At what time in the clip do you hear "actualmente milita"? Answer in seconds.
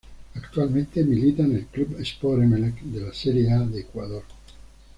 0.33-1.43